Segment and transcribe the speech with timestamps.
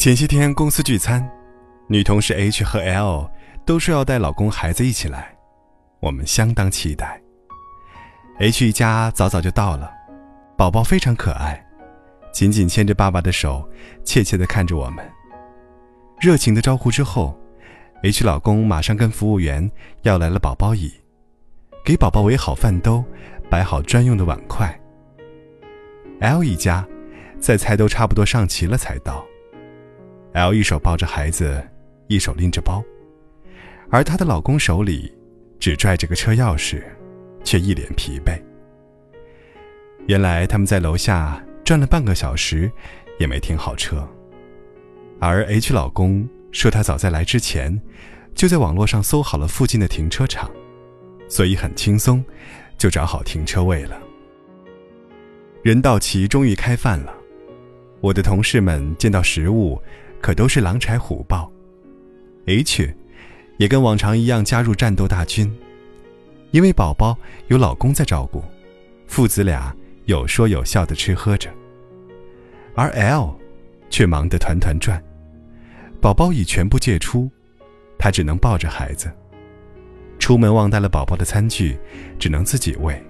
[0.00, 1.30] 前些天公司聚餐，
[1.86, 3.30] 女同事 H 和 L
[3.66, 5.36] 都说要带老公孩子一起来，
[6.00, 7.20] 我们相当期待。
[8.38, 9.92] H 一家早早就到了，
[10.56, 11.62] 宝宝非常可爱，
[12.32, 13.68] 紧紧牵着爸爸的手，
[14.02, 15.06] 怯怯地看着我们。
[16.18, 17.38] 热情的招呼之后
[18.02, 20.90] ，H 老公马上跟服务员要来了宝宝椅，
[21.84, 23.04] 给宝宝围好饭兜，
[23.50, 24.74] 摆好专用的碗筷。
[26.20, 26.88] L 一家
[27.38, 29.22] 在菜都差不多上齐了才到。
[30.32, 31.60] L 一手抱着孩子，
[32.06, 32.82] 一手拎着包，
[33.90, 35.12] 而她的老公手里
[35.58, 36.82] 只拽着个车钥匙，
[37.42, 38.40] 却一脸疲惫。
[40.06, 42.70] 原来他们在楼下转了半个小时，
[43.18, 44.08] 也没停好车。
[45.18, 47.80] 而 H 老公说，他早在来之前，
[48.34, 50.50] 就在网络上搜好了附近的停车场，
[51.28, 52.24] 所以很轻松，
[52.78, 54.00] 就找好停车位了。
[55.62, 57.12] 人到齐，终于开饭了。
[58.00, 59.80] 我的同事们见到食物。
[60.20, 61.50] 可都是狼豺虎豹
[62.46, 62.94] ，H
[63.56, 65.50] 也跟往常一样加入战斗大军，
[66.50, 67.16] 因为宝宝
[67.48, 68.44] 有老公在照顾，
[69.06, 71.50] 父子俩有说有笑的吃喝着。
[72.74, 73.34] 而 L
[73.88, 75.02] 却忙得团团转，
[76.00, 77.30] 宝宝已全部借出，
[77.98, 79.10] 他只能抱着孩子。
[80.18, 81.78] 出门忘带了宝宝的餐具，
[82.18, 83.02] 只能自己喂。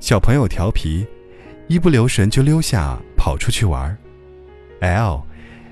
[0.00, 1.06] 小朋友调皮，
[1.66, 3.96] 一不留神就溜下跑出去玩。
[4.80, 5.24] L。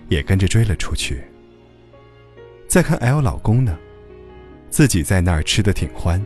[0.09, 1.23] 也跟着追了出去。
[2.67, 3.79] 再看 L 老公呢，
[4.69, 6.23] 自己在那儿吃的挺欢，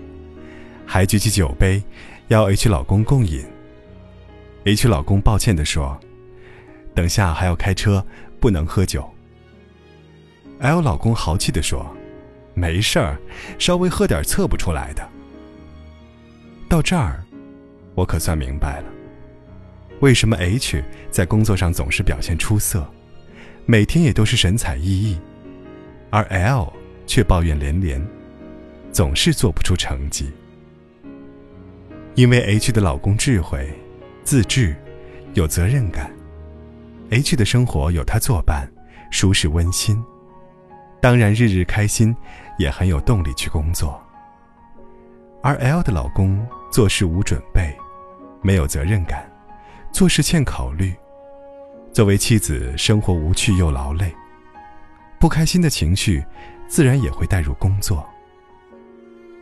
[0.87, 1.83] 还举起酒杯
[2.29, 3.45] 要 H 老公共饮。
[4.65, 5.99] H 老公抱歉地说
[6.95, 8.05] ：“等下还要开车，
[8.41, 9.09] 不能喝酒。
[10.61, 11.85] ”L 老公豪气地说
[12.55, 13.19] ：“没事儿，
[13.59, 15.09] 稍微喝点测不出来的。”
[16.69, 17.23] 到这儿，
[17.95, 18.87] 我可算明白了，
[20.01, 22.89] 为什么 H 在工作上总是表现出色。
[23.65, 25.17] 每天也都是神采奕奕，
[26.11, 26.73] 而 L
[27.07, 28.05] 却抱怨连连，
[28.91, 30.31] 总是做不出成绩。
[32.15, 33.73] 因为 H 的老公智慧、
[34.25, 34.77] 自制、
[35.35, 36.11] 有责任感
[37.11, 38.71] ，H 的生活有他作伴，
[39.11, 40.03] 舒适温馨，
[41.01, 42.15] 当然日日开心，
[42.59, 43.99] 也很有动力去工作。
[45.41, 47.75] 而 L 的老公做事无准备，
[48.43, 49.31] 没有责任感，
[49.93, 50.95] 做事欠考虑。
[51.93, 54.11] 作为妻子，生活无趣又劳累，
[55.21, 56.25] 不开心的情绪
[56.67, 58.09] 自然也会带入工作。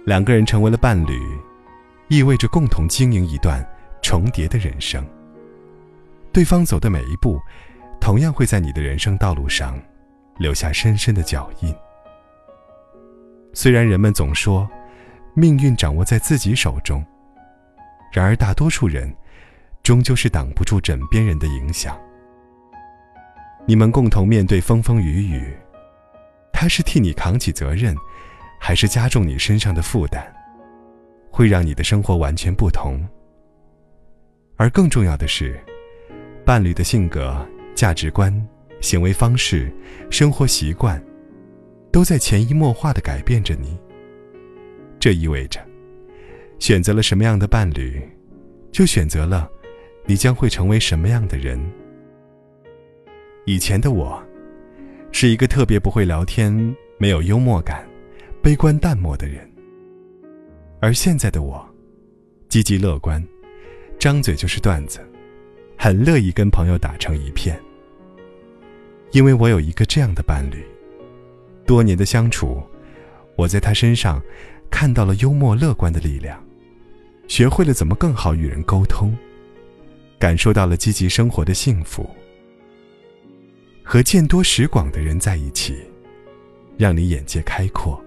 [0.04, 1.16] 两个人成为了伴侣，
[2.08, 3.64] 意味着共同经营一段
[4.02, 5.06] 重叠的人生。
[6.32, 7.40] 对方走的每一步，
[8.00, 9.80] 同样会在你的人生道路上
[10.36, 11.72] 留下深深的脚印。
[13.54, 14.68] 虽然人们总说
[15.34, 17.04] 命运掌握在自己手中，
[18.12, 19.14] 然而大多数人
[19.84, 21.96] 终究是挡不住枕边人的影响。
[23.66, 25.54] 你们共同面对风风雨雨，
[26.52, 27.94] 他是替你扛起责任，
[28.58, 30.24] 还是加重你身上的负担，
[31.30, 33.00] 会让你的生活完全不同。
[34.56, 35.58] 而更重要的是，
[36.44, 38.34] 伴侣的性格、价值观、
[38.80, 39.72] 行为方式、
[40.10, 41.02] 生活习惯，
[41.92, 43.78] 都在潜移默化的改变着你。
[44.98, 45.64] 这意味着，
[46.58, 48.02] 选择了什么样的伴侣，
[48.72, 49.48] 就选择了
[50.04, 51.58] 你将会成为什么样的人。
[53.50, 54.22] 以前的我，
[55.10, 56.54] 是一个特别不会聊天、
[56.98, 57.84] 没有幽默感、
[58.40, 59.40] 悲观淡漠的人。
[60.78, 61.68] 而现在的我，
[62.48, 63.20] 积极乐观，
[63.98, 65.00] 张嘴就是段子，
[65.76, 67.60] 很乐意跟朋友打成一片。
[69.10, 70.64] 因为我有一个这样的伴侣，
[71.66, 72.62] 多年的相处，
[73.34, 74.22] 我在他身上
[74.70, 76.40] 看到了幽默乐观的力量，
[77.26, 79.12] 学会了怎么更好与人沟通，
[80.20, 82.08] 感受到了积极生活的幸福。
[83.92, 85.74] 和见多识广的人在一起，
[86.78, 88.00] 让你眼界开阔；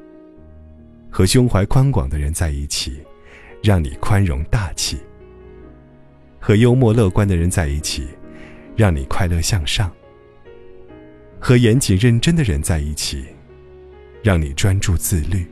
[1.10, 3.04] 和胸怀宽广的人在一起，
[3.62, 4.96] 让你宽容大气；
[6.40, 8.08] 和幽默乐观的人在一起，
[8.78, 9.90] 让你快乐向上；
[11.38, 13.26] 和严谨认真的人在一起，
[14.24, 15.46] 让你专注自律。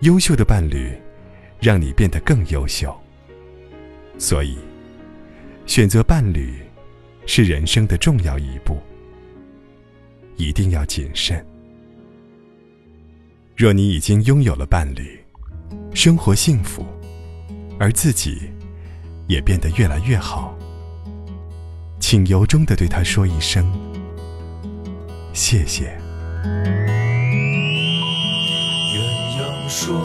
[0.00, 0.92] 优秀的伴侣，
[1.62, 2.94] 让你变得更优秀。
[4.18, 4.58] 所以，
[5.64, 6.56] 选择伴侣。
[7.32, 8.76] 是人生的重要一步，
[10.36, 11.46] 一定要谨慎。
[13.56, 15.16] 若你已经拥有了伴侣，
[15.94, 16.84] 生活幸福，
[17.78, 18.50] 而自己
[19.28, 20.58] 也变得越来越好，
[22.00, 23.64] 请由衷的对他说一声
[25.32, 25.96] 谢谢。
[28.92, 28.98] 鸳
[29.38, 30.02] 鸯双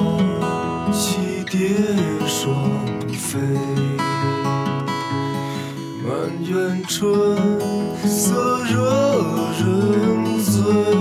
[0.93, 1.69] 栖，蝶
[2.27, 2.55] 双
[3.07, 3.39] 飞。
[6.47, 7.35] 愿春
[8.07, 10.94] 色惹人醉。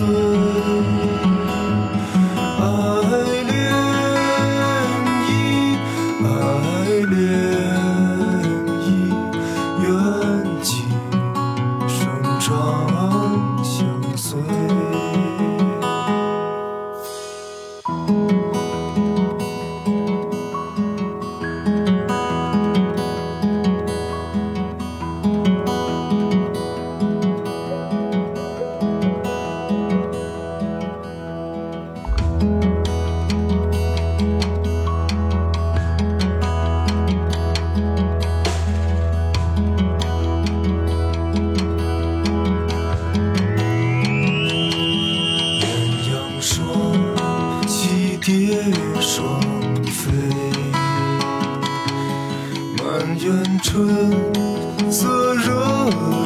[0.00, 0.39] Jesus.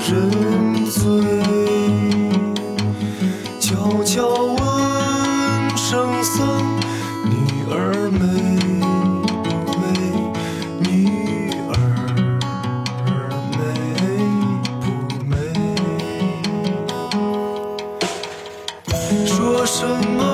[0.06, 1.02] 人醉，
[3.58, 4.58] 悄悄问
[5.78, 6.46] 圣僧：
[7.24, 7.32] 女
[7.70, 8.18] 儿美
[9.42, 9.48] 不
[9.80, 9.82] 美？
[10.82, 10.84] 女
[11.70, 11.72] 儿
[13.56, 13.58] 美
[14.82, 14.84] 不
[15.24, 15.32] 美？
[19.26, 19.86] 说什
[20.18, 20.33] 么？